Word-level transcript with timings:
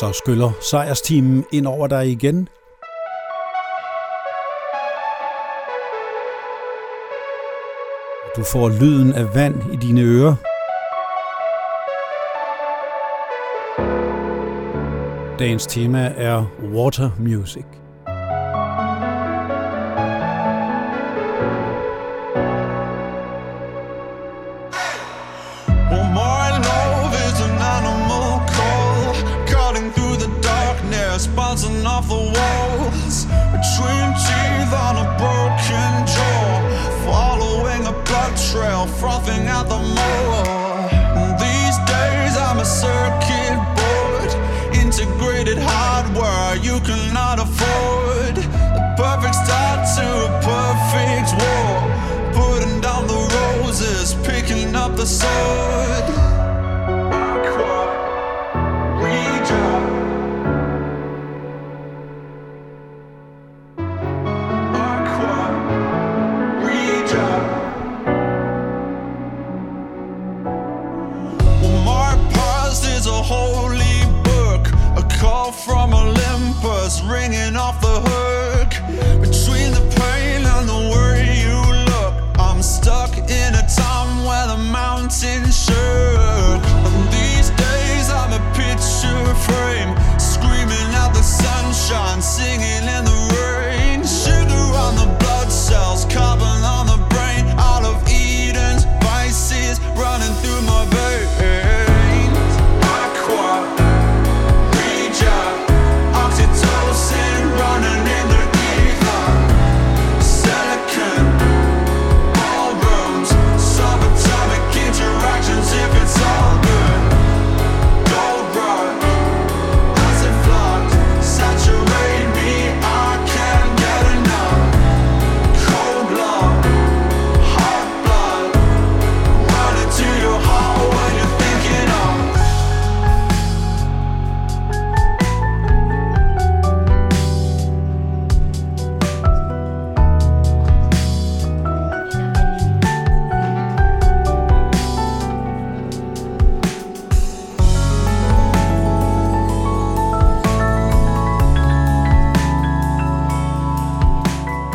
Så 0.00 0.12
skyller 0.12 0.52
sejrsteamen 0.60 1.44
ind 1.52 1.66
over 1.66 1.86
dig 1.86 2.10
igen. 2.10 2.48
Du 8.36 8.42
får 8.44 8.68
lyden 8.68 9.12
af 9.12 9.34
vand 9.34 9.72
i 9.72 9.76
dine 9.76 10.00
ører. 10.00 10.34
Dagens 15.38 15.66
tema 15.66 16.12
er 16.16 16.44
water 16.74 17.10
music. 17.18 17.83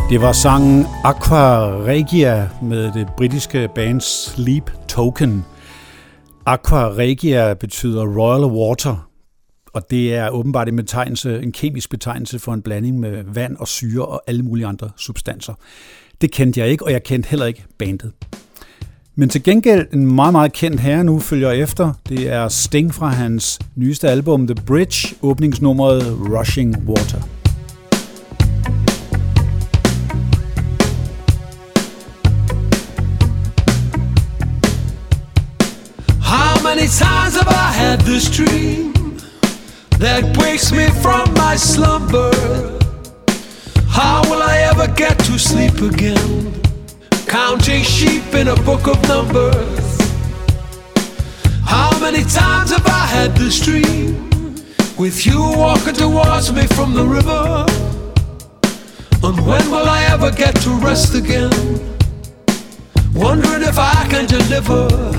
Det 0.10 0.22
var 0.22 0.32
sangen 0.32 0.86
Aqua 1.04 1.84
Regia 1.86 2.50
med 2.62 2.92
det 2.92 3.08
britiske 3.18 3.70
band 3.76 4.02
Sleep 4.02 4.72
Token. 4.88 5.46
Aqua 6.46 6.90
Regia 6.90 7.54
betyder 7.54 8.06
Royal 8.06 8.52
Water, 8.52 9.10
og 9.74 9.92
det 9.92 10.16
er 10.16 10.30
åbenbart 10.30 10.70
en, 10.70 10.76
betegnelse, 10.76 11.42
en 11.42 11.52
kemisk 11.52 11.90
betegnelse 11.90 12.40
for 12.40 12.54
en 12.54 12.62
blanding 12.62 13.00
med 13.00 13.24
vand 13.24 13.58
og 13.58 13.68
syre 13.68 14.06
og 14.06 14.22
alle 14.28 14.44
mulige 14.44 14.68
andre 14.68 14.90
substanser. 14.98 15.54
Det 16.22 16.32
kendte 16.32 16.60
jeg 16.60 16.70
ikke, 16.70 16.86
og 16.86 16.92
jeg 16.92 17.04
kendte 17.04 17.30
heller 17.30 17.46
ikke 17.46 17.66
bandet. 17.80 18.12
Men 19.16 19.30
til 19.30 19.44
gengæld 19.44 19.88
en 19.94 20.16
meget, 20.16 20.32
meget 20.32 20.54
kendt 20.54 20.80
herre 20.80 21.04
nu 21.04 21.20
følger 21.20 21.52
efter. 21.52 21.94
Det 22.10 22.34
er 22.34 22.48
Sting 22.48 22.94
fra 22.94 23.08
hans 23.08 23.60
nyeste 23.76 24.10
album 24.10 24.48
The 24.48 24.56
Bridge, 24.66 25.16
åbningsnummeret 25.22 26.18
Rushing 26.30 26.78
Water. 26.88 27.39
Had 37.90 38.02
this 38.02 38.30
dream 38.30 38.94
that 39.98 40.22
wakes 40.38 40.72
me 40.72 40.88
from 41.02 41.34
my 41.34 41.56
slumber? 41.56 42.32
How 43.88 44.22
will 44.30 44.44
I 44.44 44.58
ever 44.72 44.88
get 44.94 45.18
to 45.26 45.40
sleep 45.40 45.82
again? 45.82 46.54
Counting 47.26 47.82
sheep 47.82 48.36
in 48.36 48.50
a 48.50 48.56
book 48.58 48.86
of 48.86 48.98
numbers. 49.08 49.88
How 51.66 51.90
many 52.00 52.24
times 52.26 52.70
have 52.76 52.86
I 52.86 53.06
had 53.18 53.36
this 53.36 53.60
dream 53.60 54.30
with 54.96 55.26
you 55.26 55.40
walking 55.58 55.96
towards 55.96 56.54
me 56.54 56.68
from 56.68 56.94
the 56.94 57.06
river? 57.18 57.66
And 59.24 59.36
when 59.48 59.66
will 59.72 59.90
I 59.98 60.04
ever 60.14 60.30
get 60.30 60.56
to 60.62 60.70
rest 60.90 61.16
again? 61.16 61.50
Wondering 63.16 63.64
if 63.64 63.80
I 63.80 64.06
can 64.12 64.28
deliver. 64.28 65.19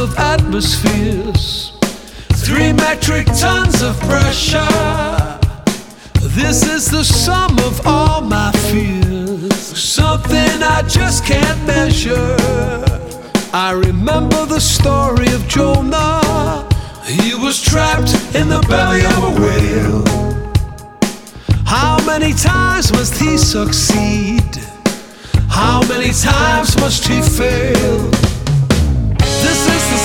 Of 0.00 0.16
atmospheres, 0.16 1.72
three 2.32 2.72
metric 2.72 3.26
tons 3.38 3.82
of 3.82 4.00
pressure. 4.00 5.38
This 6.22 6.62
is 6.66 6.90
the 6.90 7.04
sum 7.04 7.58
of 7.58 7.86
all 7.86 8.22
my 8.22 8.50
fears, 8.70 9.54
something 9.54 10.62
I 10.62 10.82
just 10.88 11.26
can't 11.26 11.66
measure. 11.66 12.36
I 13.52 13.72
remember 13.72 14.46
the 14.46 14.60
story 14.60 15.30
of 15.34 15.46
Jonah. 15.48 16.66
He 17.04 17.34
was 17.34 17.60
trapped 17.60 18.14
in 18.34 18.48
the 18.48 18.64
belly 18.70 19.04
of 19.04 19.22
a 19.30 19.34
whale. 19.42 20.04
How 21.66 22.02
many 22.06 22.32
times 22.32 22.90
must 22.90 23.18
he 23.20 23.36
succeed? 23.36 24.56
How 25.50 25.82
many 25.88 26.10
times 26.12 26.74
must 26.78 27.06
he 27.06 27.20
fail? 27.20 28.29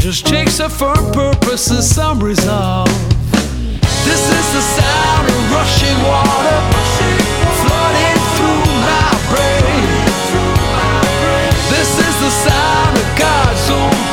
just 0.00 0.26
takes 0.26 0.60
a 0.60 0.68
firm 0.68 1.12
purpose 1.12 1.70
and 1.70 1.84
some 1.84 2.22
resolve. 2.22 2.88
This 4.08 4.22
is 4.38 4.46
the 4.56 4.62
sound 4.62 5.28
of 5.28 5.52
rushing 5.52 5.98
water 6.08 6.60
flooding 7.60 8.18
through 8.34 8.64
my 8.80 9.10
brain. 9.28 9.84
This 11.68 11.98
is 11.98 12.14
the 12.24 12.30
sound 12.30 12.96
of 12.96 13.18
God's 13.18 13.70
own. 13.70 14.09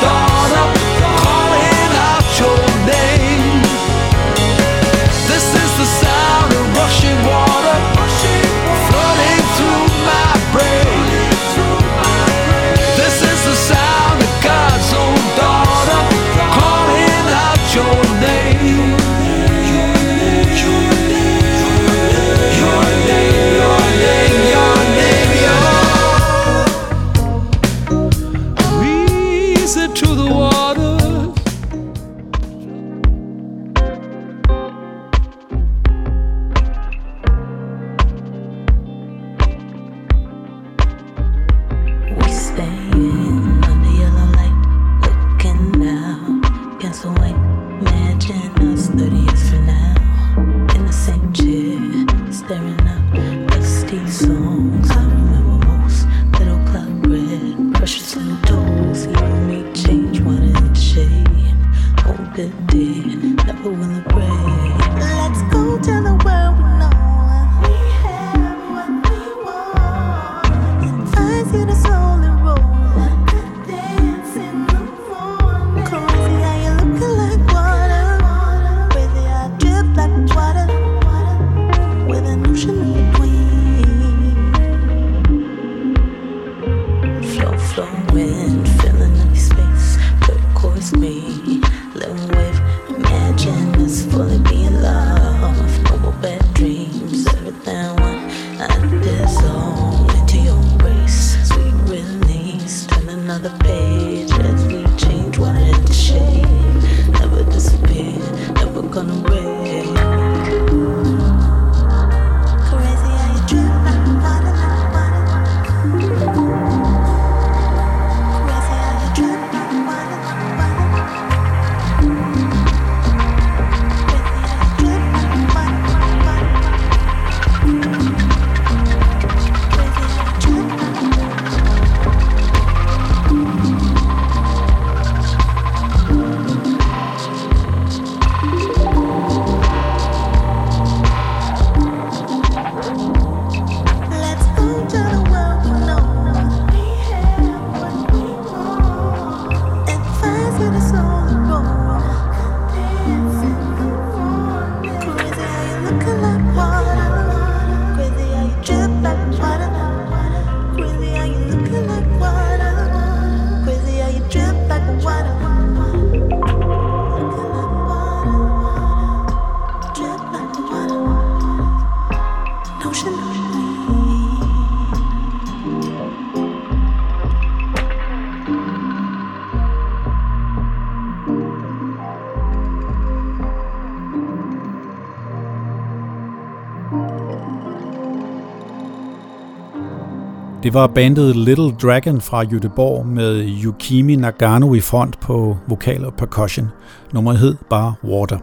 Var 190.78 190.86
bandet 190.86 191.36
Little 191.36 191.72
Dragon 191.82 192.20
fra 192.20 192.42
Göteborg 192.44 193.06
med 193.06 193.48
Yukimi 193.64 194.16
Nagano 194.16 194.74
i 194.74 194.80
front 194.80 195.20
på 195.20 195.56
vokal 195.68 196.04
og 196.04 196.14
percussion. 196.14 196.68
Nummeret 197.12 197.38
hed 197.38 197.56
bare 197.70 197.94
Water. 198.04 198.38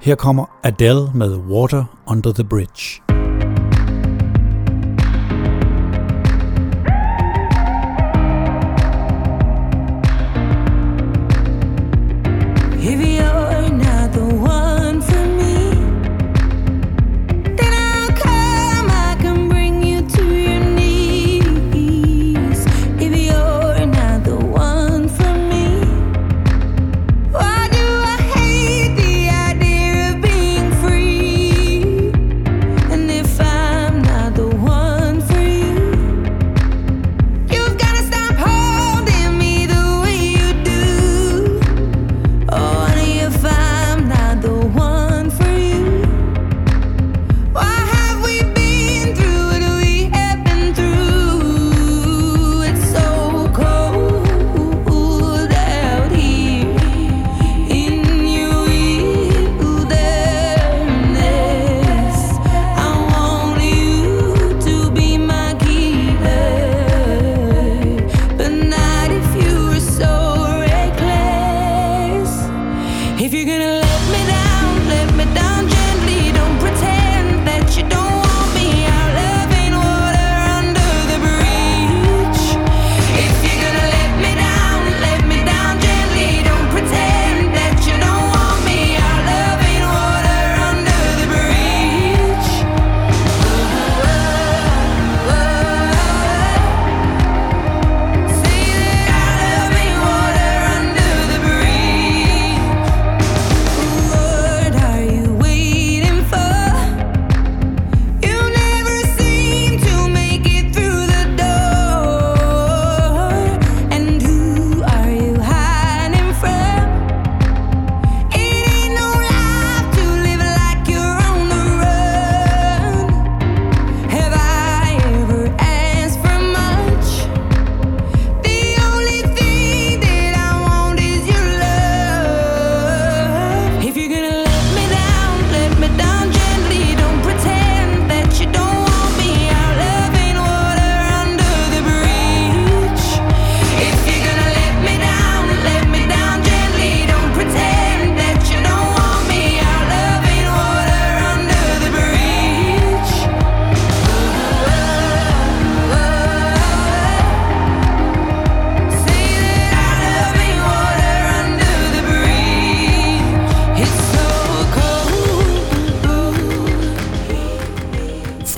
Her 0.00 0.14
kommer 0.14 0.44
Adele 0.62 1.10
med 1.14 1.36
Water 1.36 1.84
Under 2.06 2.32
the 2.32 2.44
Bridge. 2.44 3.09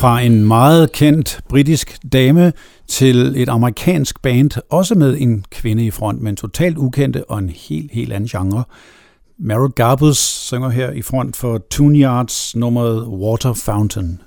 Fra 0.03 0.21
en 0.21 0.45
meget 0.45 0.93
kendt 0.93 1.41
britisk 1.49 1.99
dame 2.13 2.53
til 2.89 3.35
et 3.37 3.49
amerikansk 3.49 4.23
band, 4.23 4.51
også 4.71 4.95
med 4.95 5.17
en 5.21 5.45
kvinde 5.51 5.87
i 5.87 5.91
front, 5.91 6.21
men 6.21 6.37
totalt 6.37 6.79
ukendte 6.79 7.31
og 7.31 7.39
en 7.39 7.49
helt, 7.49 7.93
helt 7.93 8.13
anden 8.13 8.29
genre. 8.29 8.65
Meryl 9.39 9.71
Garbus 9.71 10.19
synger 10.19 10.69
her 10.69 10.91
i 10.91 11.03
front 11.03 11.37
for 11.37 11.61
Tune 11.71 11.99
Yards 11.99 12.57
nummeret 12.57 13.07
Water 13.07 13.53
Fountain. 13.53 14.21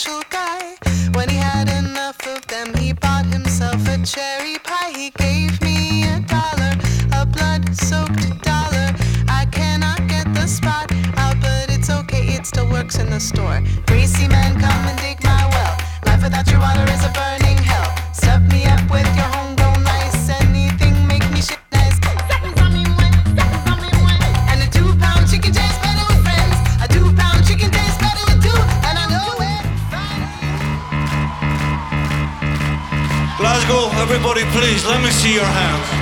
special 0.00 0.22
guy. 0.30 0.76
When 1.12 1.28
he 1.28 1.36
had 1.36 1.68
enough 1.68 2.26
of 2.26 2.46
them, 2.46 2.74
he 2.74 2.92
bought 2.94 3.26
himself 3.26 3.86
a 3.86 4.02
cherry 4.02 4.56
pie. 4.58 4.92
He 4.96 5.10
gave 5.10 5.60
me 5.60 6.04
a 6.04 6.20
dollar, 6.20 6.72
a 7.12 7.26
blood 7.26 7.76
soaked 7.76 8.42
dollar. 8.42 8.94
I 9.28 9.46
cannot 9.52 10.08
get 10.08 10.32
the 10.32 10.46
spot 10.46 10.90
out, 11.18 11.36
but 11.42 11.66
it's 11.68 11.90
okay, 11.90 12.34
it 12.34 12.46
still 12.46 12.68
works 12.70 12.98
in 12.98 13.10
the 13.10 13.20
store. 13.20 13.62
Greasy 13.86 14.26
man, 14.26 14.58
come 14.58 14.88
and 14.88 14.98
dig. 15.00 15.19
Please 34.80 34.88
let 34.88 35.02
me 35.02 35.10
see 35.10 35.34
your 35.34 35.44
hands. 35.44 35.99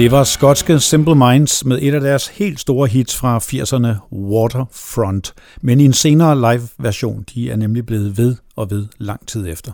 Det 0.00 0.10
var 0.10 0.24
skotske 0.24 0.80
Simple 0.80 1.14
Minds 1.14 1.64
med 1.64 1.78
et 1.82 1.94
af 1.94 2.00
deres 2.00 2.28
helt 2.28 2.60
store 2.60 2.88
hits 2.88 3.16
fra 3.16 3.38
80'erne, 3.38 4.12
Waterfront, 4.12 5.34
men 5.60 5.80
i 5.80 5.84
en 5.84 5.92
senere 5.92 6.54
live-version. 6.54 7.24
De 7.34 7.50
er 7.50 7.56
nemlig 7.56 7.86
blevet 7.86 8.18
ved 8.18 8.36
og 8.56 8.70
ved 8.70 8.86
lang 8.98 9.26
tid 9.26 9.48
efter. 9.48 9.72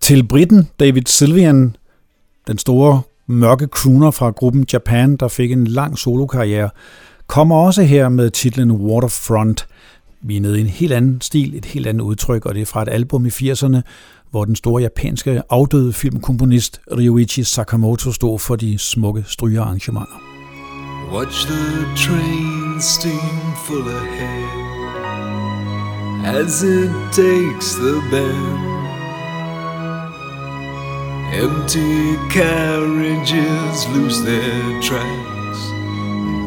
Til 0.00 0.26
Britten 0.26 0.68
David 0.80 1.02
Sylvian, 1.06 1.76
den 2.46 2.58
store 2.58 3.02
mørke 3.26 3.66
crooner 3.66 4.10
fra 4.10 4.30
gruppen 4.30 4.66
Japan, 4.72 5.16
der 5.16 5.28
fik 5.28 5.52
en 5.52 5.66
lang 5.66 5.98
solokarriere, 5.98 6.70
kommer 7.26 7.56
også 7.56 7.82
her 7.82 8.08
med 8.08 8.30
titlen 8.30 8.70
Waterfront. 8.70 9.66
Vi 10.22 10.36
er 10.36 10.40
nede 10.40 10.58
i 10.58 10.60
en 10.60 10.66
helt 10.66 10.92
anden 10.92 11.20
stil, 11.20 11.54
et 11.54 11.64
helt 11.64 11.86
andet 11.86 12.04
udtryk, 12.04 12.46
og 12.46 12.54
det 12.54 12.62
er 12.62 12.66
fra 12.66 12.82
et 12.82 12.88
album 12.88 13.26
i 13.26 13.28
80'erne, 13.28 13.80
hvor 14.30 14.44
den 14.44 14.56
store 14.56 14.82
japanske 14.82 15.42
afdøde 15.50 15.92
filmkomponist 15.92 16.80
Ryuichi 16.96 17.44
Sakamoto 17.44 18.12
stod 18.12 18.38
for 18.38 18.56
de 18.56 18.78
smukke 18.78 19.24
strygearrangementer. 19.26 20.20
Watch 21.12 21.46
the 21.46 21.86
train 21.96 22.80
steam 22.80 23.54
full 23.66 23.88
ahead. 23.88 24.70
As 26.24 26.62
it 26.62 26.90
takes 27.12 27.74
the 27.74 28.02
bend. 28.10 28.70
Empty 31.32 32.16
carriages 32.30 33.88
lose 33.94 34.20
their 34.24 34.82
tracks 34.82 35.30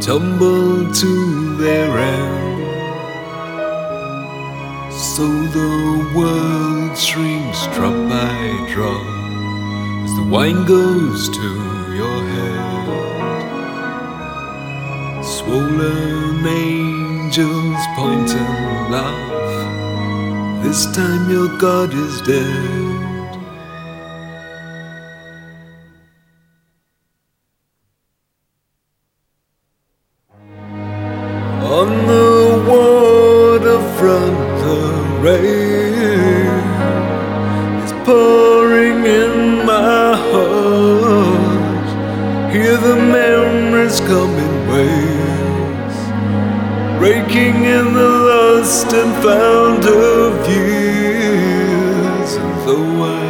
Tumble 0.05 0.93
to 0.93 1.57
their 1.57 1.97
end. 1.97 2.62
So 4.95 5.27
the 5.27 6.11
world 6.15 6.97
shrinks 6.97 7.65
drop 7.75 7.93
by 8.09 8.67
drop 8.71 9.05
as 10.03 10.15
the 10.15 10.23
wine 10.29 10.65
goes 10.65 11.29
to 11.29 11.49
your 11.95 12.21
head. 12.33 12.83
Swollen 15.23 16.45
angels 16.45 17.83
point 17.95 18.29
and 18.29 18.91
laugh. 18.91 20.63
This 20.63 20.85
time 20.95 21.29
your 21.29 21.49
God 21.57 21.91
is 21.93 22.21
dead. 22.21 23.03
On 31.63 31.89
the 32.07 32.32
rain 35.23 36.51
is 37.85 37.93
pouring 38.05 39.05
in 39.05 39.65
my 39.65 40.17
heart. 40.31 41.87
Hear 42.51 42.75
the 42.75 42.97
memories 42.97 43.99
come 44.01 44.35
in 44.45 44.53
waves, 44.73 45.97
breaking 46.99 47.55
in 47.63 47.85
the 47.93 48.09
lost 48.29 48.93
and 48.93 49.13
found 49.23 49.85
of 49.85 50.31
years. 50.49 52.29
And 52.35 52.53
though 52.67 53.03
I'd 53.03 53.22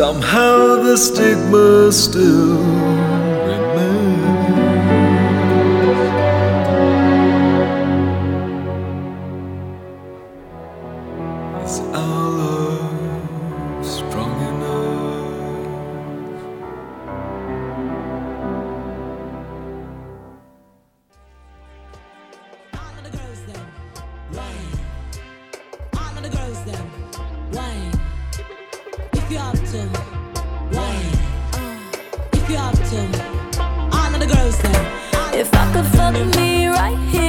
Somehow 0.00 0.76
the 0.82 0.96
stigma 0.96 1.92
still 1.92 2.99
wine. 29.72 29.90
Uh, 31.52 31.78
if 32.32 32.50
you 32.50 32.56
have 32.56 32.74
to, 32.90 32.96
the 34.18 34.26
girls 34.26 34.58
them. 34.58 34.86
If 35.32 35.54
I 35.54 35.72
could 35.72 35.86
fuck 35.86 36.14
me 36.36 36.66
right 36.66 36.98
here, 37.08 37.19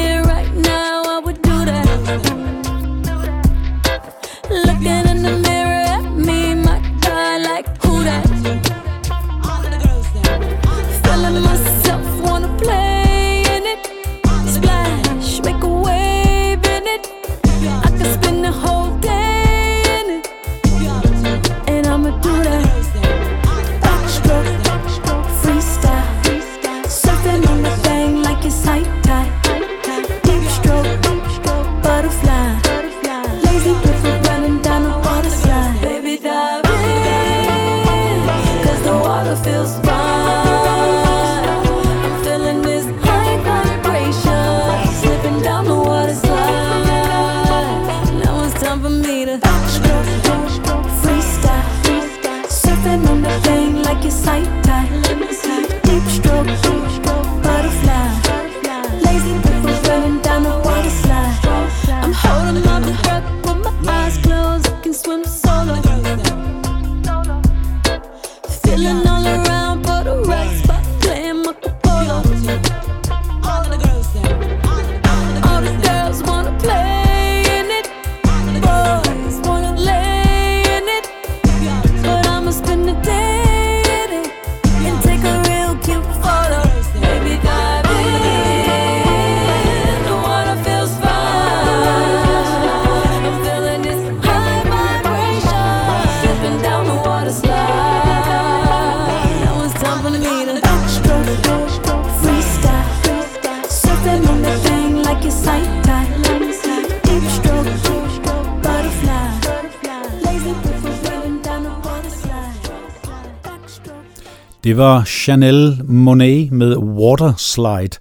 Det 114.71 114.77
var 114.77 115.03
Chanel 115.03 115.81
Monet 115.84 116.51
med 116.51 116.77
Water 116.77 117.34
Slide. 117.38 117.99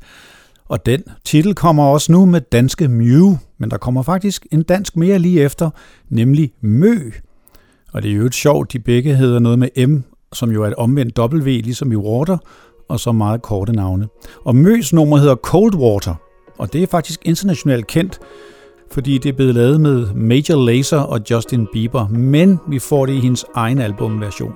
Og 0.69 0.87
den 0.87 1.03
titel 1.25 1.55
kommer 1.55 1.85
også 1.85 2.13
nu 2.13 2.27
med 2.27 2.41
danske 2.41 2.89
Mew, 2.89 3.37
men 3.59 3.71
der 3.71 3.77
kommer 3.77 4.03
faktisk 4.03 4.47
en 4.53 4.63
dansk 4.63 4.97
mere 4.97 5.19
lige 5.19 5.43
efter, 5.43 5.71
nemlig 6.09 6.53
Mø. 6.61 6.97
Og 7.93 8.03
det 8.03 8.11
er 8.11 8.15
jo 8.15 8.27
et 8.27 8.35
sjovt, 8.35 8.73
de 8.73 8.79
begge 8.79 9.17
hedder 9.17 9.39
noget 9.39 9.59
med 9.59 9.87
M, 9.87 10.03
som 10.33 10.51
jo 10.51 10.63
er 10.63 10.69
et 10.69 10.75
omvendt 10.75 11.19
W, 11.19 11.45
ligesom 11.45 11.93
i 11.93 11.97
Water, 11.97 12.39
og 12.89 13.01
så 13.01 13.13
meget 13.13 13.43
korte 13.43 13.73
navne. 13.73 14.09
Og 14.45 14.57
Møs 14.57 14.93
nummer 14.93 15.17
hedder 15.17 15.37
Cold 15.37 15.75
Water, 15.75 16.15
og 16.59 16.73
det 16.73 16.83
er 16.83 16.87
faktisk 16.87 17.21
internationalt 17.25 17.87
kendt, 17.87 18.19
fordi 18.93 19.19
det 19.19 19.29
er 19.29 19.37
blevet 19.37 19.55
lavet 19.55 19.81
med 19.81 20.15
Major 20.15 20.65
Lazer 20.65 21.01
og 21.01 21.21
Justin 21.31 21.67
Bieber, 21.73 22.09
men 22.09 22.59
vi 22.69 22.79
får 22.79 23.07
det 23.07 23.13
i 23.13 23.21
hendes 23.21 23.45
egen 23.55 23.79
albumversion. 23.79 24.53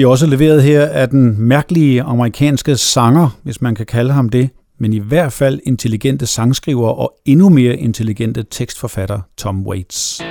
Vi 0.00 0.04
også 0.04 0.26
leveret 0.26 0.62
her 0.62 0.86
af 0.86 1.08
den 1.08 1.40
mærkelige 1.40 2.02
amerikanske 2.02 2.76
sanger, 2.76 3.38
hvis 3.42 3.60
man 3.60 3.74
kan 3.74 3.86
kalde 3.86 4.12
ham 4.12 4.28
det, 4.28 4.50
men 4.78 4.92
i 4.92 4.98
hvert 4.98 5.32
fald 5.32 5.60
intelligente 5.66 6.26
sangskriver 6.26 6.88
og 6.88 7.14
endnu 7.24 7.48
mere 7.48 7.76
intelligente 7.76 8.44
tekstforfatter 8.50 9.20
Tom 9.36 9.66
Waits. 9.66 10.22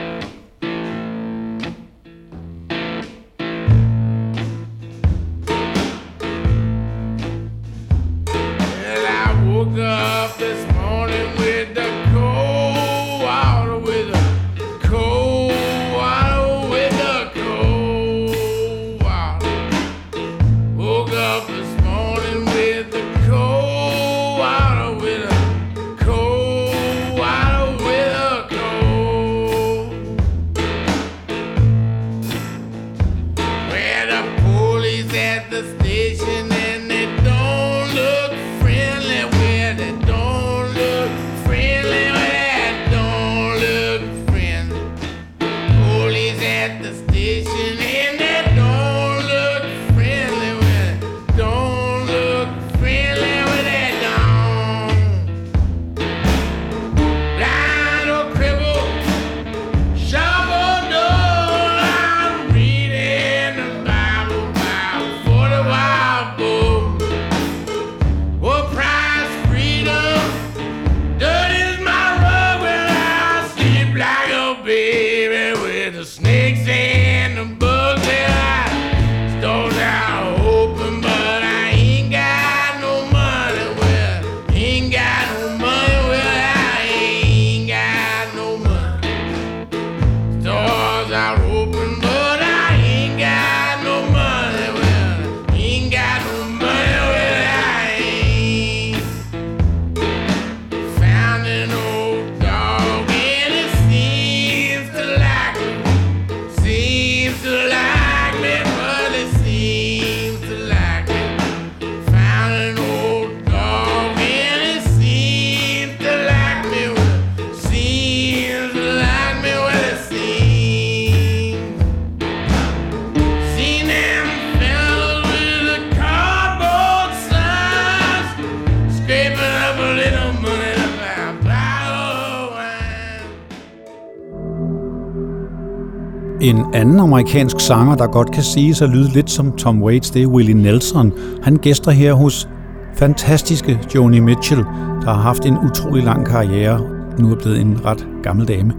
En 136.41 136.65
anden 136.73 136.99
amerikansk 136.99 137.59
sanger, 137.59 137.95
der 137.95 138.07
godt 138.07 138.31
kan 138.31 138.43
sige 138.43 138.75
sig 138.75 138.87
lyde 138.87 139.09
lidt 139.09 139.29
som 139.29 139.51
Tom 139.51 139.83
Waits, 139.83 140.11
det 140.11 140.21
er 140.23 140.27
Willie 140.27 140.53
Nelson. 140.53 141.13
Han 141.43 141.55
gæster 141.55 141.91
her 141.91 142.13
hos 142.13 142.49
fantastiske 142.95 143.79
Joni 143.95 144.19
Mitchell, 144.19 144.61
der 145.01 145.05
har 145.05 145.21
haft 145.21 145.45
en 145.45 145.57
utrolig 145.57 146.03
lang 146.03 146.25
karriere, 146.25 146.81
nu 147.19 147.31
er 147.31 147.35
blevet 147.35 147.61
en 147.61 147.85
ret 147.85 148.07
gammel 148.23 148.47
dame. 148.47 148.73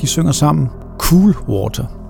De 0.00 0.06
synger 0.06 0.32
sammen 0.32 0.68
Cool 0.98 1.34
Water. 1.48 2.03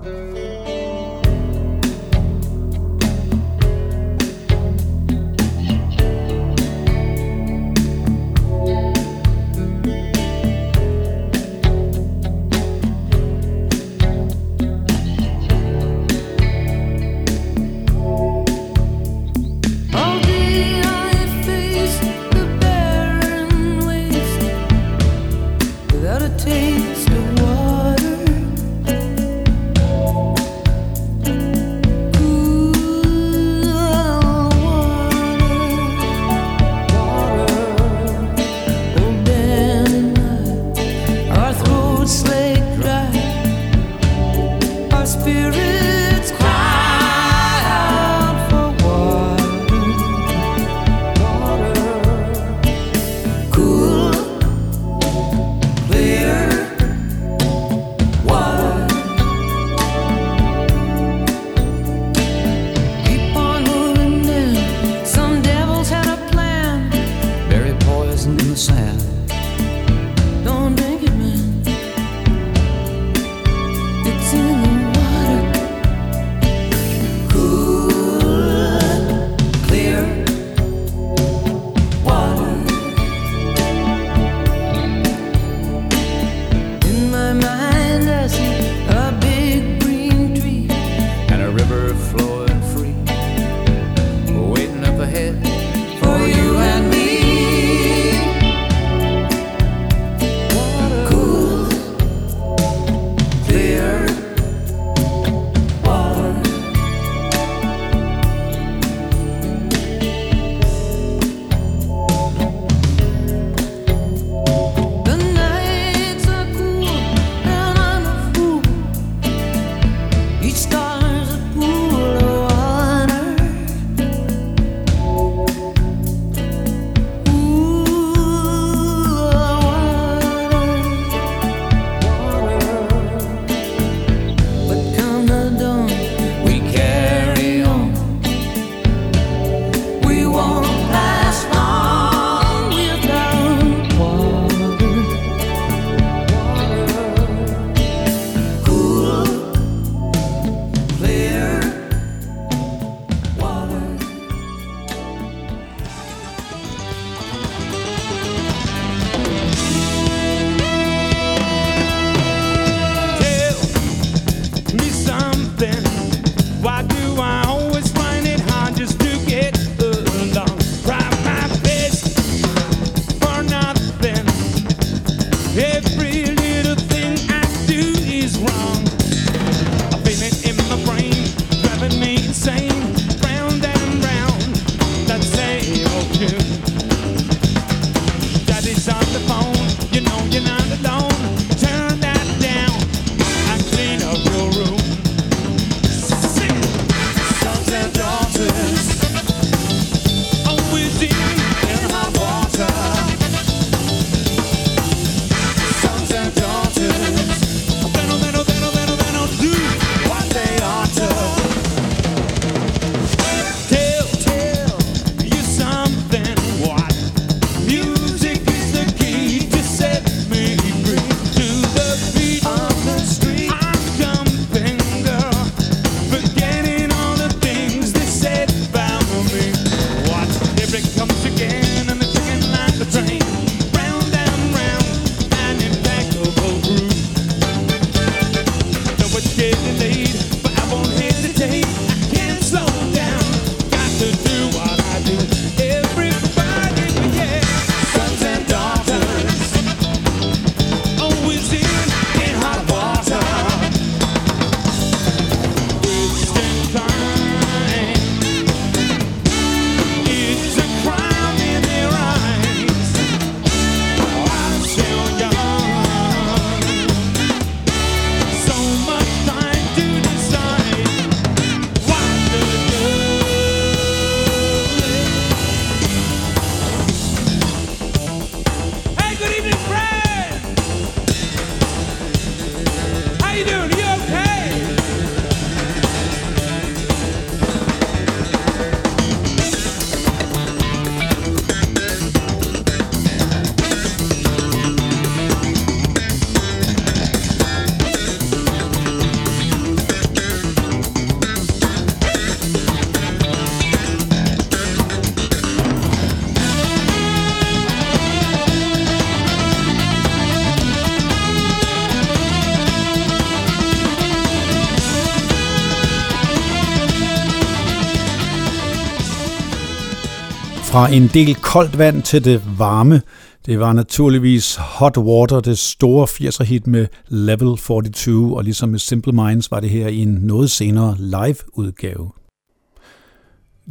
Fra 320.75 320.93
en 320.93 321.07
del 321.13 321.35
koldt 321.35 321.77
vand 321.77 322.03
til 322.03 322.25
det 322.25 322.41
varme. 322.57 323.01
Det 323.45 323.59
var 323.59 323.73
naturligvis 323.73 324.55
Hot 324.55 324.97
Water, 324.97 325.39
det 325.39 325.57
store 325.57 326.07
80'er 326.07 326.43
hit 326.43 326.67
med 326.67 326.87
Level 327.07 327.57
42, 327.57 328.37
og 328.37 328.43
ligesom 328.43 328.69
med 328.69 328.79
Simple 328.79 329.13
Minds 329.13 329.51
var 329.51 329.59
det 329.59 329.69
her 329.69 329.87
i 329.87 329.97
en 329.97 330.07
noget 330.21 330.51
senere 330.51 330.95
live-udgave. 330.99 332.11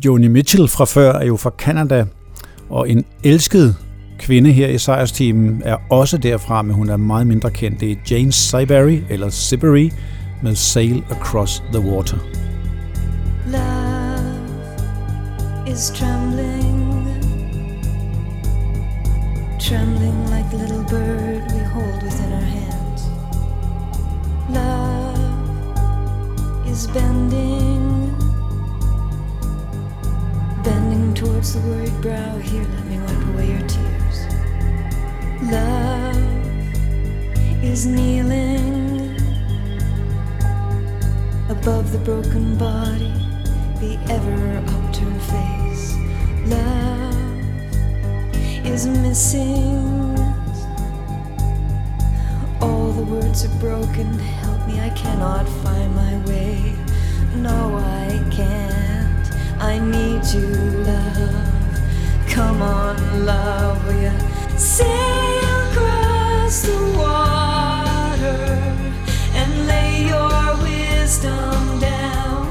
Joni 0.04 0.28
Mitchell 0.28 0.68
fra 0.68 0.84
før 0.84 1.12
er 1.12 1.26
jo 1.26 1.36
fra 1.36 1.50
Canada, 1.58 2.06
og 2.70 2.90
en 2.90 3.04
elsket 3.24 3.76
kvinde 4.18 4.52
her 4.52 4.68
i 4.68 4.78
sejrsteamen 4.78 5.62
er 5.64 5.76
også 5.90 6.18
derfra, 6.18 6.62
men 6.62 6.74
hun 6.74 6.90
er 6.90 6.96
meget 6.96 7.26
mindre 7.26 7.50
kendt. 7.50 7.80
Det 7.80 7.92
er 7.92 7.96
Jane 8.10 8.32
Siberry, 8.32 8.98
eller 9.10 9.28
Siberry, 9.28 9.90
med 10.42 10.54
Sail 10.54 11.04
Across 11.10 11.62
the 11.72 11.80
Water. 11.80 12.18
Love 13.52 13.84
is 15.66 15.90
trembling, 15.90 16.53
trembling 19.64 20.28
like 20.28 20.50
the 20.50 20.58
little 20.58 20.82
bird 20.84 21.50
we 21.50 21.58
hold 21.60 22.02
within 22.02 22.32
our 22.34 22.40
hands. 22.40 23.08
Love 24.50 25.16
is 26.66 26.86
bending, 26.88 28.14
bending 30.62 31.14
towards 31.14 31.54
the 31.54 31.60
worried 31.66 31.98
brow. 32.02 32.36
Here, 32.40 32.62
let 32.62 32.84
me 32.84 32.98
wipe 32.98 33.26
away 33.28 33.48
your 33.52 33.66
tears. 33.66 34.26
Love 35.50 36.16
is 37.64 37.86
kneeling 37.86 39.16
above 41.48 41.90
the 41.90 42.00
broken 42.04 42.58
body, 42.58 43.14
the 43.80 43.98
ever 44.10 44.58
upturned 44.58 45.22
face. 45.22 45.96
Love 46.50 47.23
is 48.64 48.86
missing. 48.86 50.16
All 52.60 52.92
the 52.92 53.04
words 53.04 53.44
are 53.44 53.58
broken. 53.60 54.18
Help 54.18 54.66
me, 54.66 54.80
I 54.80 54.90
cannot 54.90 55.46
find 55.62 55.94
my 55.94 56.16
way. 56.26 56.74
No, 57.36 57.76
I 57.76 58.08
can't. 58.30 59.26
I 59.60 59.78
need 59.78 60.24
you, 60.32 60.48
love. 60.90 61.54
Come 62.28 62.62
on, 62.62 63.26
love, 63.26 63.86
will 63.86 64.00
you 64.02 64.58
sail 64.58 65.70
across 65.70 66.62
the 66.62 66.80
water 66.96 68.42
and 69.38 69.66
lay 69.66 70.06
your 70.08 70.56
wisdom 70.62 71.80
down? 71.80 72.46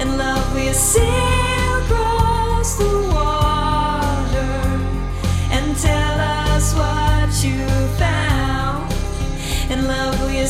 And 0.00 0.16
love, 0.18 0.52
will 0.54 0.64
you 0.64 0.72
sail 0.72 1.82
across 1.84 2.76
the 2.76 2.84
water 2.84 3.13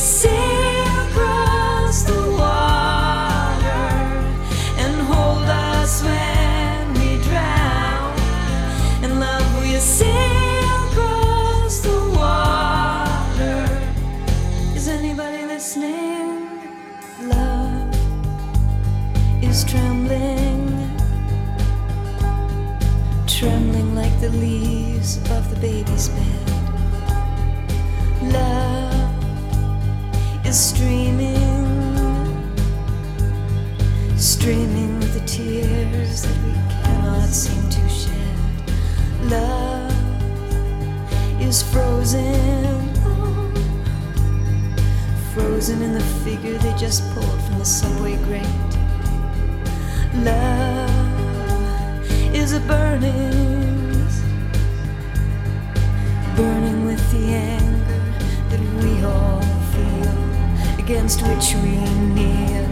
see 0.05 0.34
they 46.53 46.73
just 46.77 47.03
pulled 47.13 47.41
from 47.43 47.59
the 47.59 47.65
subway 47.65 48.15
grate. 48.17 48.45
Love 50.23 50.91
is 52.35 52.53
a 52.53 52.59
burning, 52.61 53.31
burning 56.35 56.85
with 56.85 57.11
the 57.11 57.33
anger 57.33 58.03
that 58.49 58.61
we 58.83 59.03
all 59.03 59.41
feel, 59.73 60.79
against 60.79 61.21
which 61.27 61.55
we 61.63 61.77
kneel. 62.13 62.69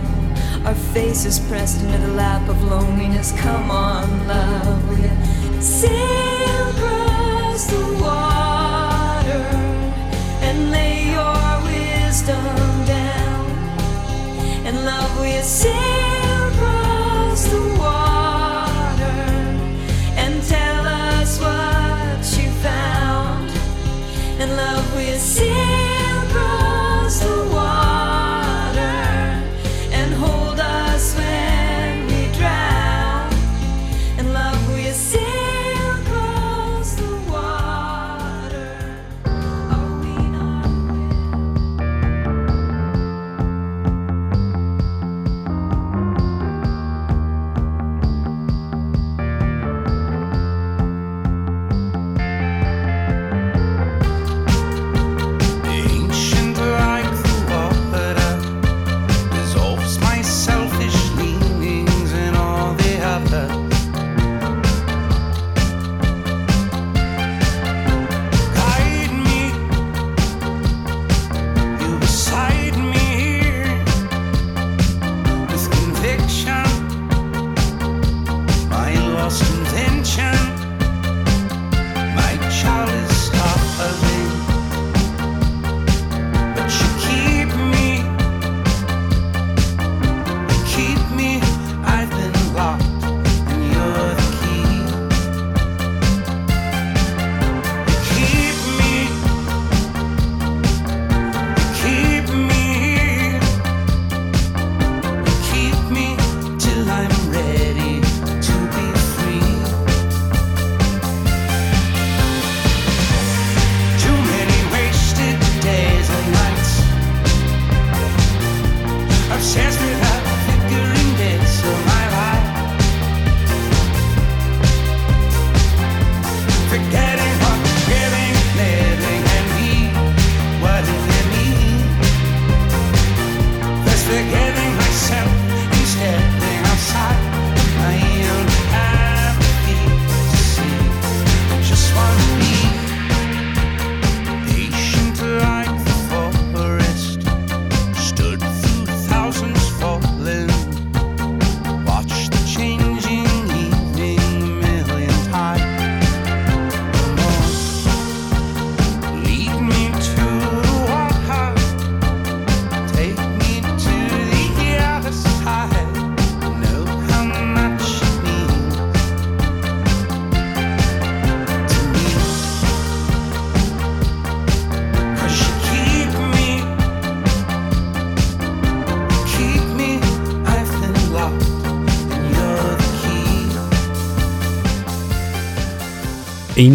Our 0.65 0.75
faces 0.75 1.39
pressed 1.39 1.81
into 1.81 1.97
the 1.97 2.13
lap 2.13 2.47
of 2.47 2.63
loneliness. 2.63 3.31
Come 3.37 3.71
on, 3.71 4.27
love, 4.27 4.87
will 4.87 4.99
you 4.99 5.61
sail 5.61 6.69
across 6.69 7.65
the 7.65 7.97
water 8.01 9.43
and 10.41 10.71
lay 10.71 11.11
your 11.11 11.63
wisdom? 11.65 12.62
And 14.65 14.85
love, 14.85 15.25
you 15.25 15.41
sail 15.41 16.47
across 16.53 17.43
the 17.47 17.61
water 17.77 19.19
and 20.15 20.41
tell 20.43 20.85
us 20.87 21.37
what 21.39 22.41
you 22.41 22.49
found? 22.61 23.51
And 24.39 24.55
love, 24.55 25.01
you 25.01 25.15
sail 25.15 25.82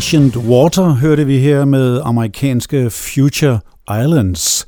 Ancient 0.09 0.37
Water 0.37 0.89
hørte 0.89 1.27
vi 1.27 1.39
her 1.39 1.65
med 1.65 2.01
amerikanske 2.05 2.91
Future 2.91 3.61
Islands. 3.91 4.67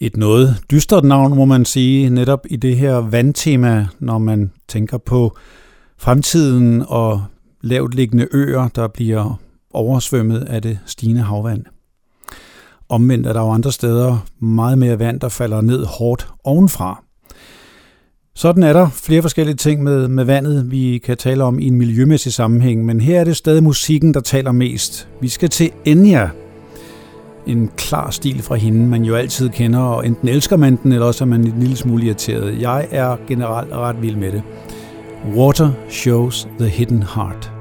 Et 0.00 0.16
noget 0.16 0.56
dystert 0.70 1.04
navn, 1.04 1.36
må 1.36 1.44
man 1.44 1.64
sige, 1.64 2.10
netop 2.10 2.46
i 2.50 2.56
det 2.56 2.76
her 2.76 2.94
vandtema, 2.94 3.86
når 3.98 4.18
man 4.18 4.52
tænker 4.68 4.98
på 4.98 5.36
fremtiden 5.98 6.84
og 6.88 7.24
lavt 7.60 7.94
liggende 7.94 8.28
øer, 8.32 8.68
der 8.68 8.88
bliver 8.88 9.40
oversvømmet 9.72 10.40
af 10.40 10.62
det 10.62 10.78
stigende 10.86 11.22
havvand. 11.22 11.64
Omvendt 12.88 13.26
er 13.26 13.32
der 13.32 13.40
jo 13.40 13.50
andre 13.50 13.72
steder 13.72 14.26
meget 14.40 14.78
mere 14.78 14.98
vand, 14.98 15.20
der 15.20 15.28
falder 15.28 15.60
ned 15.60 15.84
hårdt 15.84 16.28
ovenfra. 16.44 17.05
Sådan 18.38 18.62
er 18.62 18.72
der 18.72 18.88
flere 18.88 19.22
forskellige 19.22 19.56
ting 19.56 19.82
med, 19.82 20.08
med 20.08 20.24
vandet, 20.24 20.70
vi 20.70 21.00
kan 21.04 21.16
tale 21.16 21.44
om 21.44 21.58
i 21.58 21.66
en 21.66 21.74
miljømæssig 21.74 22.32
sammenhæng, 22.32 22.84
men 22.84 23.00
her 23.00 23.20
er 23.20 23.24
det 23.24 23.36
stadig 23.36 23.62
musikken, 23.62 24.14
der 24.14 24.20
taler 24.20 24.52
mest. 24.52 25.08
Vi 25.20 25.28
skal 25.28 25.48
til 25.48 25.70
Enya, 25.84 26.28
en 27.46 27.70
klar 27.76 28.10
stil 28.10 28.42
fra 28.42 28.54
hende, 28.54 28.86
man 28.86 29.02
jo 29.02 29.14
altid 29.14 29.48
kender, 29.48 29.80
og 29.80 30.06
enten 30.06 30.28
elsker 30.28 30.56
man 30.56 30.78
den, 30.82 30.92
eller 30.92 31.06
også 31.06 31.24
er 31.24 31.28
man 31.28 31.40
en 31.40 31.54
lille 31.60 31.76
smule 31.76 32.06
irriteret. 32.06 32.60
Jeg 32.60 32.86
er 32.90 33.16
generelt 33.28 33.72
ret 33.72 34.02
vild 34.02 34.16
med 34.16 34.32
det. 34.32 34.42
Water 35.36 35.70
shows 35.90 36.48
the 36.58 36.68
hidden 36.68 37.02
heart. 37.02 37.55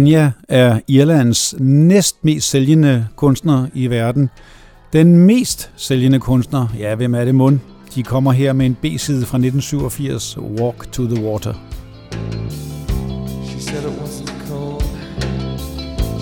Enya 0.00 0.30
er 0.48 0.80
Irlands 0.88 1.54
næst 1.58 2.24
mest 2.24 2.50
sælgende 2.50 3.06
kunstner 3.16 3.66
i 3.74 3.86
verden. 3.86 4.30
Den 4.92 5.16
mest 5.18 5.70
sælgende 5.76 6.18
kunstner, 6.18 6.68
ja, 6.78 6.94
hvem 6.94 7.14
er 7.14 7.24
det 7.24 7.34
mund? 7.34 7.58
De 7.94 8.02
kommer 8.02 8.32
her 8.32 8.52
med 8.52 8.66
en 8.66 8.74
B-side 8.74 9.26
fra 9.26 9.38
1987, 9.38 10.38
Walk 10.38 10.92
to 10.92 11.04
the 11.04 11.24
Water. 11.24 11.54
She 13.46 13.60
said 13.60 13.84
it 13.84 13.98
wasn't 14.00 14.48
cold. 14.48 14.82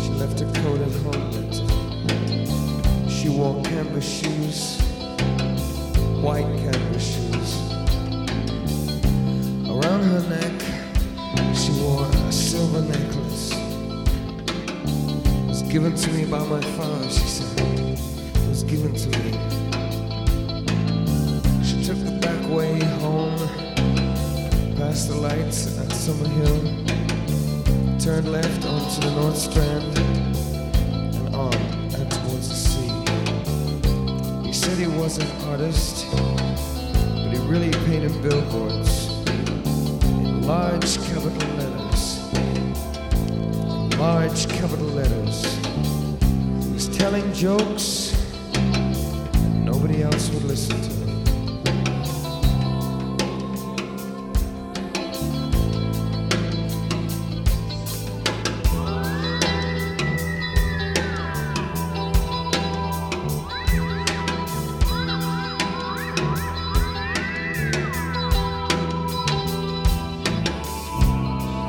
She 0.02 0.12
left 0.22 0.40
her 0.40 0.62
coat 0.62 0.80
at 0.80 0.94
home. 1.04 1.18
She 3.08 3.28
wore 3.28 3.64
canvas 3.64 4.04
shoes, 4.04 4.80
white 6.24 6.50
canvas 6.64 7.02
shoes. 7.02 7.50
Around 9.70 10.02
her 10.02 10.22
neck, 10.36 10.62
she 11.54 11.72
wore 11.82 12.06
a 12.28 12.32
silver 12.32 12.82
necklace. 12.82 13.67
Given 15.70 15.94
to 15.94 16.10
me 16.12 16.24
by 16.24 16.42
my 16.44 16.62
father, 16.62 17.10
she 17.10 17.26
said. 17.26 17.60
It 17.60 18.48
was 18.48 18.64
given 18.64 18.94
to 18.94 19.08
me. 19.18 19.32
She 21.62 21.84
took 21.84 21.98
the 22.04 22.18
back 22.22 22.48
way 22.48 22.82
home, 23.00 23.36
past 24.78 25.08
the 25.08 25.14
lights 25.14 25.78
at 25.78 25.92
Summer 25.92 26.26
Hill, 26.26 26.60
turned 28.00 28.32
left 28.32 28.64
onto 28.64 29.00
the 29.02 29.10
North 29.20 29.36
Strand, 29.36 29.98
and 29.98 31.34
on 31.34 31.54
and 31.54 32.10
towards 32.10 32.48
the 32.48 32.54
sea. 32.54 32.90
He 34.46 34.54
said 34.54 34.78
he 34.78 34.86
was 34.86 35.18
an 35.18 35.30
artist, 35.48 36.06
but 36.10 37.30
he 37.30 37.38
really 37.46 37.72
painted 37.84 38.22
billboards 38.22 39.08
in 39.28 40.46
large 40.46 40.96
capital 41.04 41.48
letters. 41.58 42.24
Large 43.98 44.48
capital 44.48 44.86
letters. 44.86 44.97
Telling 47.10 47.32
jokes, 47.32 48.12
nobody 49.64 50.02
else 50.02 50.28
would 50.28 50.44
listen 50.44 50.76
to. 50.82 50.92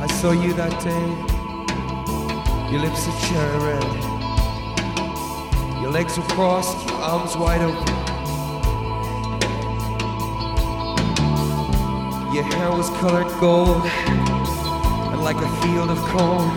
I 0.01 0.07
saw 0.19 0.31
you 0.33 0.51
that 0.55 0.83
day. 0.83 1.07
Your 2.73 2.81
lips 2.81 3.07
are 3.07 3.19
cherry 3.21 3.79
red. 3.79 4.18
Your 5.89 5.97
legs 5.97 6.19
were 6.19 6.23
crossed, 6.25 6.87
your 6.87 6.97
arms 6.97 7.35
wide 7.35 7.61
open. 7.61 7.95
Your 12.31 12.43
hair 12.43 12.69
was 12.71 12.91
colored 13.01 13.27
gold, 13.39 13.83
and 13.83 15.23
like 15.23 15.37
a 15.37 15.49
field 15.63 15.89
of 15.89 15.97
corn, 16.09 16.47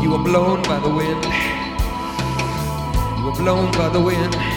you 0.00 0.10
were 0.12 0.22
blown 0.22 0.62
by 0.62 0.78
the 0.78 0.88
wind. 0.88 1.24
You 3.18 3.24
were 3.24 3.32
blown 3.32 3.72
by 3.72 3.88
the 3.88 4.00
wind. 4.00 4.51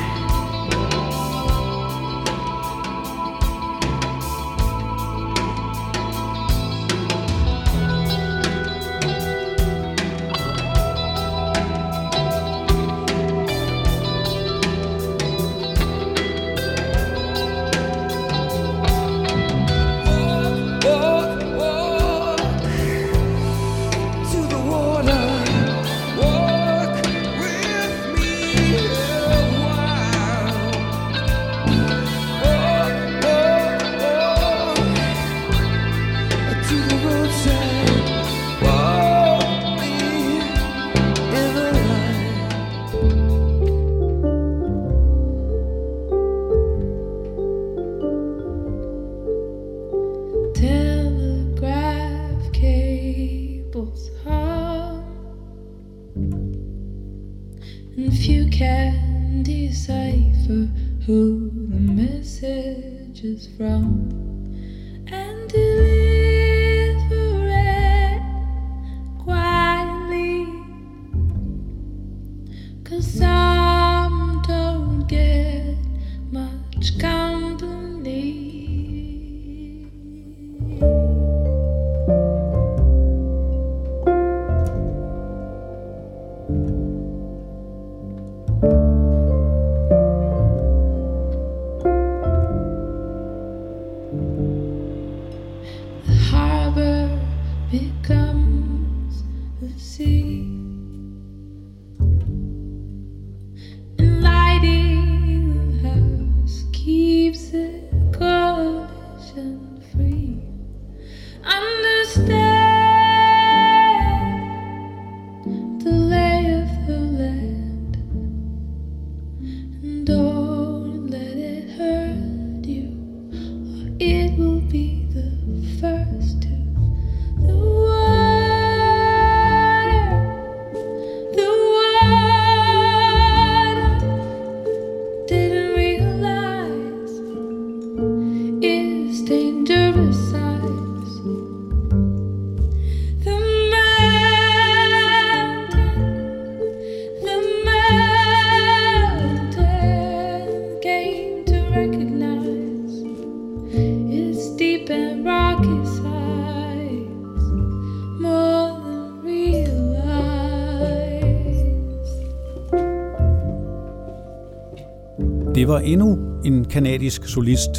var 165.75 165.81
endnu 165.81 166.17
en 166.45 166.65
kanadisk 166.65 167.23
solist 167.23 167.69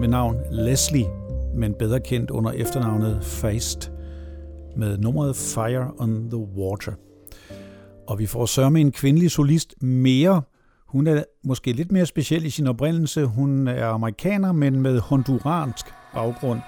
med 0.00 0.08
navn 0.08 0.36
Leslie, 0.50 1.06
men 1.56 1.74
bedre 1.78 2.00
kendt 2.00 2.30
under 2.30 2.52
efternavnet 2.52 3.24
Feist, 3.24 3.92
med 4.76 4.98
nummeret 4.98 5.36
Fire 5.36 5.90
on 5.98 6.30
the 6.30 6.38
Water. 6.38 6.92
Og 8.08 8.18
vi 8.18 8.26
får 8.26 8.46
sørme 8.46 8.80
en 8.80 8.92
kvindelig 8.92 9.30
solist 9.30 9.82
mere. 9.82 10.42
Hun 10.88 11.06
er 11.06 11.22
måske 11.44 11.72
lidt 11.72 11.92
mere 11.92 12.06
speciel 12.06 12.44
i 12.44 12.50
sin 12.50 12.66
oprindelse. 12.66 13.24
Hun 13.24 13.68
er 13.68 13.86
amerikaner, 13.86 14.52
men 14.52 14.80
med 14.80 15.00
honduransk 15.00 15.86
baggrund. 16.14 16.60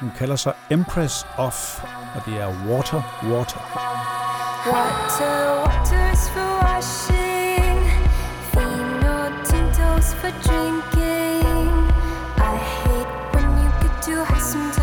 Hun 0.00 0.10
kalder 0.18 0.36
sig 0.36 0.52
Empress 0.70 1.26
of, 1.38 1.84
og 2.14 2.20
det 2.26 2.40
er 2.40 2.46
Water 2.68 3.02
Water. 3.30 3.60
Water, 4.66 5.62
water 5.66 6.12
is 6.12 6.30
for 6.30 6.64
washing. 6.64 7.25
for 10.14 10.30
drinking. 10.42 11.42
I 12.38 12.56
hate 12.56 13.34
when 13.34 13.46
you 13.58 13.70
get 13.82 14.02
too 14.02 14.24
high 14.24 14.38
sometimes. 14.38 14.75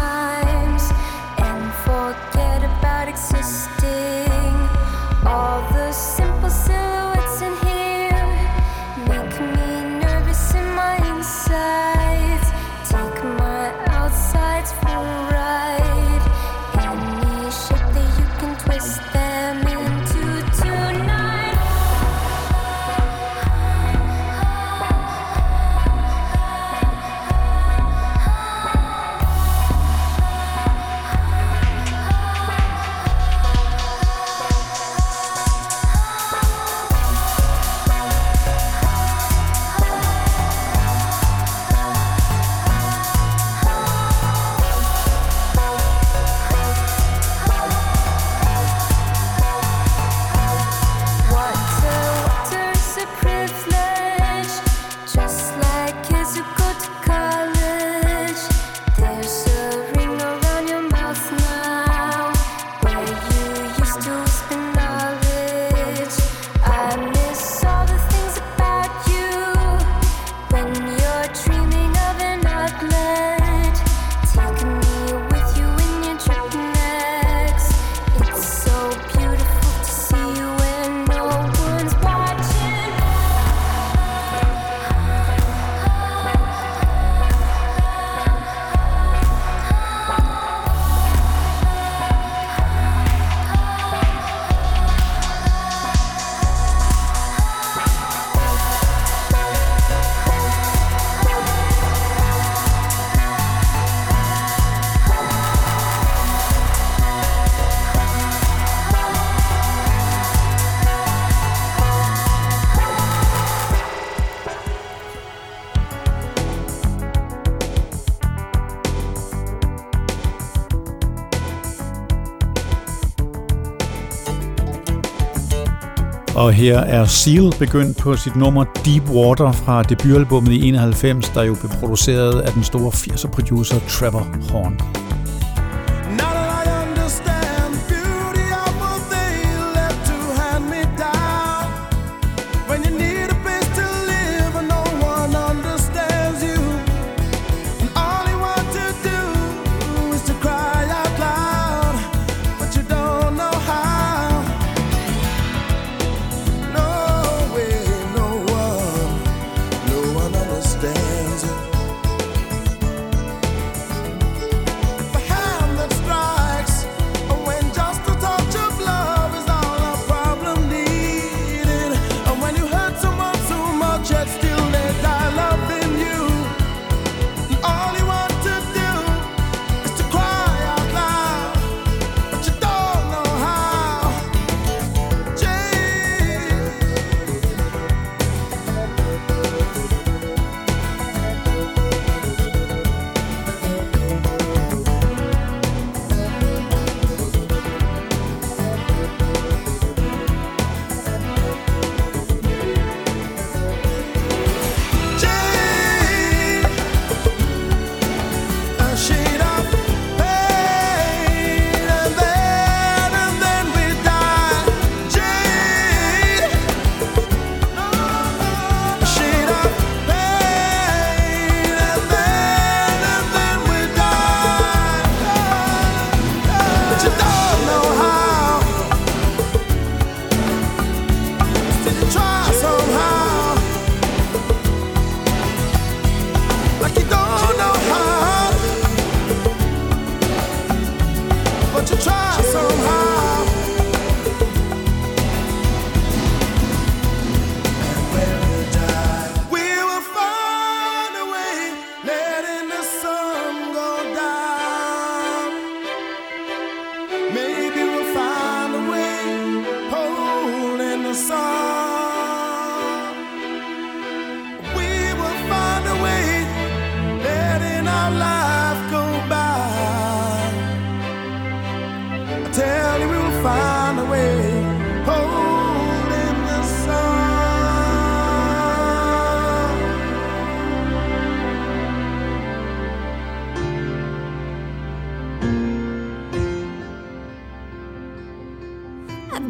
her 126.63 126.79
er 126.79 127.05
Seal 127.05 127.53
begyndt 127.59 127.97
på 127.97 128.15
sit 128.15 128.35
nummer 128.35 128.63
Deep 128.85 129.09
Water 129.09 129.51
fra 129.51 129.83
debutalbummet 129.83 130.51
i 130.51 130.67
91, 130.67 131.29
der 131.29 131.43
jo 131.43 131.53
blev 131.53 131.71
produceret 131.79 132.41
af 132.41 132.51
den 132.51 132.63
store 132.63 132.91
80'er-producer 132.91 133.79
Trevor 133.89 134.27
Horn. 134.51 134.92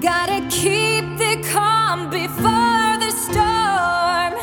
Gotta 0.04 0.46
keep 0.50 1.06
the 1.18 1.42
calm 1.50 2.10
before 2.10 2.98
the 3.00 3.10
storm. 3.26 4.34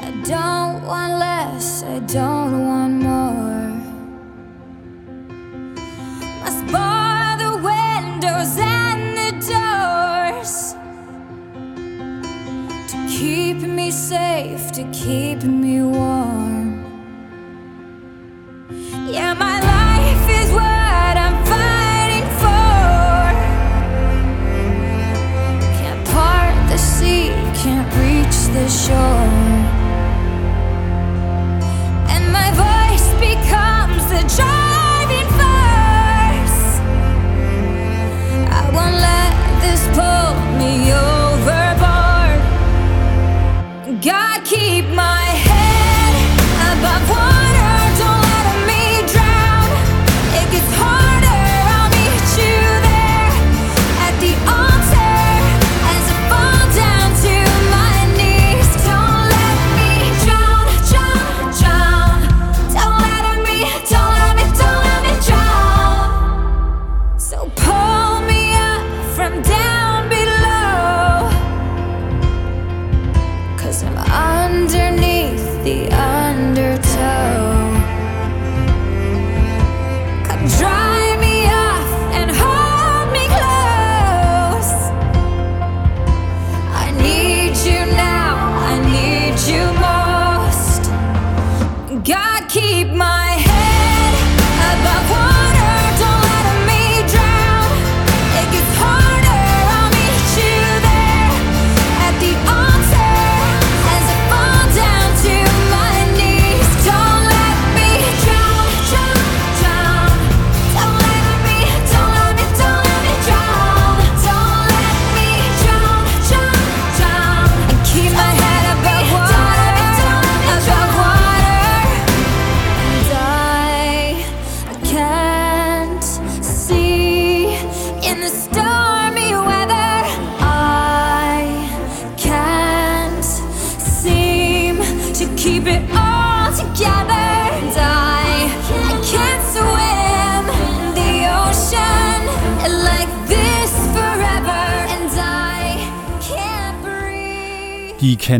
I 0.00 0.10
don't 0.24 0.82
want 0.86 1.12
less, 1.18 1.82
I 1.82 1.98
don't 1.98 2.66
want 2.66 2.87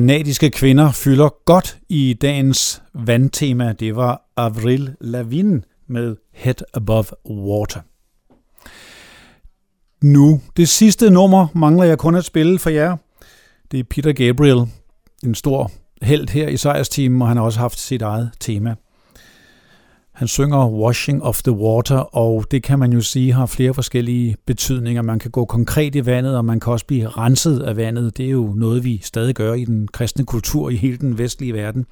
kanadiske 0.09 0.51
kvinder 0.51 0.93
fylder 0.93 1.29
godt 1.45 1.79
i 1.89 2.17
dagens 2.21 2.83
vandtema. 2.95 3.73
Det 3.73 3.97
var 3.97 4.23
Avril 4.37 4.95
Lavigne 5.01 5.63
med 5.87 6.17
Head 6.33 6.55
Above 6.75 7.05
Water. 7.31 7.81
Nu, 10.03 10.41
det 10.57 10.69
sidste 10.69 11.11
nummer 11.11 11.47
mangler 11.55 11.85
jeg 11.85 11.99
kun 11.99 12.15
at 12.15 12.25
spille 12.25 12.59
for 12.59 12.71
jer. 12.71 12.97
Det 13.71 13.81
er 13.81 13.85
Peter 13.85 14.13
Gabriel, 14.13 14.71
en 15.25 15.35
stor 15.35 15.71
held 16.03 16.29
her 16.29 16.49
i 16.49 16.57
sejrsteamen, 16.57 17.23
og 17.23 17.29
han 17.29 17.37
har 17.37 17.45
også 17.45 17.59
haft 17.59 17.79
sit 17.79 18.03
eget 18.03 18.31
tema. 18.41 18.75
Han 20.19 20.29
synger 20.29 20.69
Washing 20.69 21.23
of 21.23 21.43
the 21.43 21.53
Water, 21.53 21.97
og 21.97 22.45
det 22.51 22.63
kan 22.63 22.79
man 22.79 22.93
jo 22.93 23.01
sige 23.01 23.33
har 23.33 23.47
flere 23.47 23.75
forskellige 23.75 24.37
betydninger. 24.47 25.03
Man 25.03 25.19
kan 25.19 25.31
gå 25.31 25.45
konkret 25.45 25.95
i 25.95 26.07
vandet, 26.07 26.37
og 26.37 26.45
man 26.45 26.61
kan 26.61 26.73
også 26.73 26.87
blive 26.87 27.09
renset 27.09 27.61
af 27.61 27.77
vandet. 27.77 28.17
Det 28.17 28.27
er 28.27 28.31
jo 28.31 28.53
noget, 28.57 28.85
vi 28.85 29.01
stadig 29.03 29.35
gør 29.35 29.55
i 29.55 29.65
den 29.65 29.89
kristne 29.89 30.25
kultur 30.25 30.71
i 30.71 30.77
hele 30.77 30.97
den 30.97 31.19
vestlige 31.19 31.55
verden. 31.55 31.87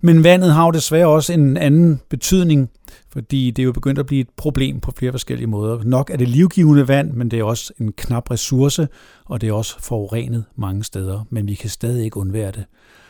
Men 0.00 0.24
vandet 0.24 0.52
har 0.52 0.64
jo 0.64 0.70
desværre 0.70 1.06
også 1.06 1.32
en 1.32 1.56
anden 1.56 2.00
betydning, 2.08 2.70
fordi 3.12 3.50
det 3.50 3.62
er 3.62 3.66
jo 3.66 3.72
begyndt 3.72 3.98
at 3.98 4.06
blive 4.06 4.20
et 4.20 4.28
problem 4.36 4.80
på 4.80 4.92
flere 4.96 5.12
forskellige 5.12 5.46
måder. 5.46 5.82
Nok 5.84 6.10
er 6.10 6.16
det 6.16 6.28
livgivende 6.28 6.88
vand, 6.88 7.12
men 7.12 7.30
det 7.30 7.38
er 7.38 7.44
også 7.44 7.72
en 7.80 7.92
knap 7.92 8.30
ressource, 8.30 8.88
og 9.24 9.40
det 9.40 9.48
er 9.48 9.52
også 9.52 9.76
forurenet 9.80 10.44
mange 10.56 10.84
steder, 10.84 11.26
men 11.30 11.46
vi 11.46 11.54
kan 11.54 11.70
stadig 11.70 12.04
ikke 12.04 12.16
undvære 12.16 12.50
det. 12.50 12.64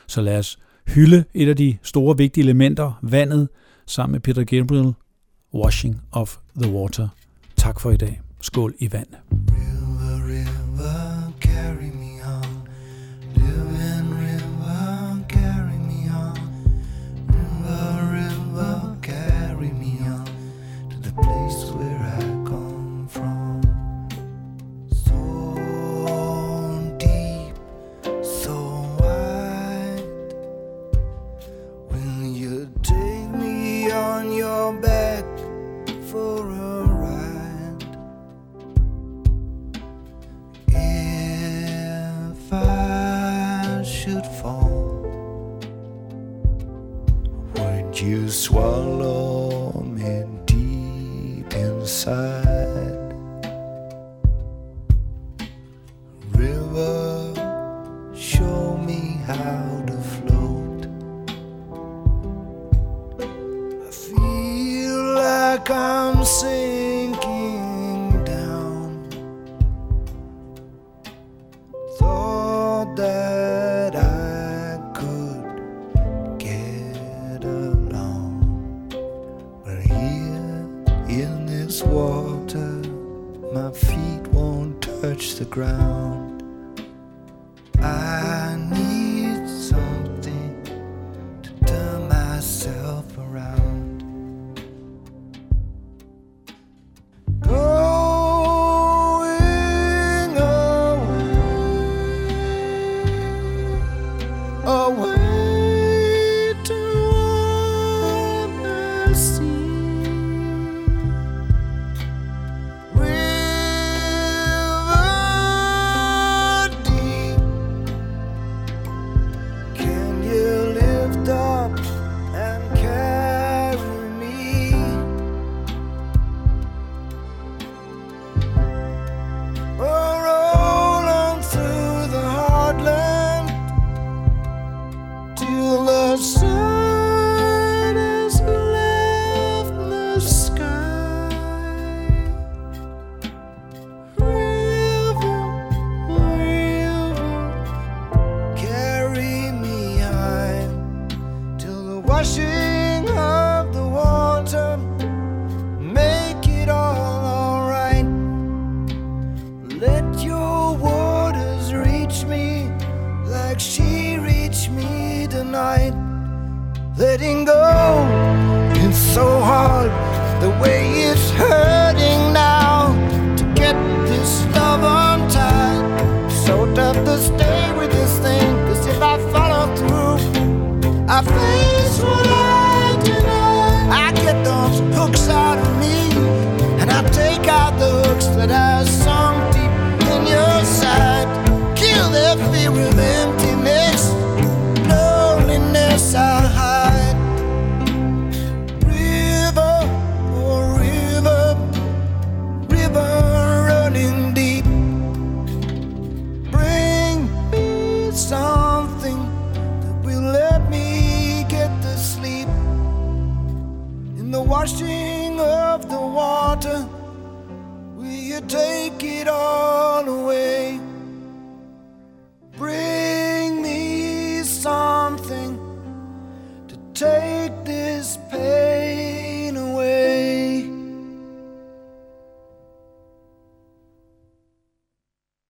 Så 0.06 0.20
lad 0.20 0.38
os 0.38 0.58
hylde 0.86 1.24
et 1.34 1.48
af 1.48 1.56
de 1.56 1.76
store 1.82 2.16
vigtige 2.16 2.44
elementer, 2.44 2.92
vandet, 3.02 3.48
sammen 3.88 4.12
med 4.12 4.20
Peter 4.20 4.44
Gabriel, 4.44 4.94
Washing 5.54 6.00
of 6.12 6.38
the 6.62 6.72
Water. 6.72 7.08
Tak 7.56 7.80
for 7.80 7.90
i 7.90 7.96
dag. 7.96 8.20
Skål 8.40 8.74
i 8.78 8.88
vand. 8.92 9.08
Real. 9.30 9.87